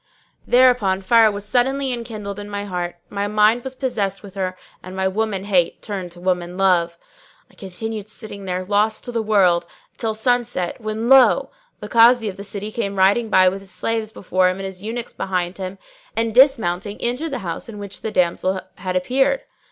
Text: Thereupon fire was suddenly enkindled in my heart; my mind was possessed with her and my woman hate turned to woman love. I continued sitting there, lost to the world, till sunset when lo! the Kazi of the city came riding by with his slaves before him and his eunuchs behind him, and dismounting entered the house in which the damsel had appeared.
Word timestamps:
Thereupon 0.47 1.01
fire 1.01 1.29
was 1.31 1.45
suddenly 1.45 1.93
enkindled 1.93 2.39
in 2.39 2.49
my 2.49 2.65
heart; 2.65 2.95
my 3.11 3.27
mind 3.27 3.63
was 3.63 3.75
possessed 3.75 4.23
with 4.23 4.33
her 4.33 4.57
and 4.81 4.95
my 4.95 5.07
woman 5.07 5.43
hate 5.43 5.79
turned 5.83 6.11
to 6.13 6.19
woman 6.19 6.57
love. 6.57 6.97
I 7.51 7.53
continued 7.53 8.07
sitting 8.07 8.45
there, 8.45 8.65
lost 8.65 9.03
to 9.05 9.11
the 9.11 9.21
world, 9.21 9.67
till 9.97 10.15
sunset 10.15 10.81
when 10.81 11.07
lo! 11.07 11.51
the 11.81 11.87
Kazi 11.87 12.27
of 12.27 12.37
the 12.37 12.43
city 12.43 12.71
came 12.71 12.95
riding 12.95 13.29
by 13.29 13.47
with 13.47 13.59
his 13.59 13.69
slaves 13.69 14.11
before 14.11 14.49
him 14.49 14.57
and 14.57 14.65
his 14.65 14.81
eunuchs 14.81 15.13
behind 15.13 15.59
him, 15.59 15.77
and 16.15 16.33
dismounting 16.33 16.99
entered 16.99 17.29
the 17.29 17.37
house 17.45 17.69
in 17.69 17.77
which 17.77 18.01
the 18.01 18.09
damsel 18.09 18.59
had 18.77 18.95
appeared. 18.95 19.41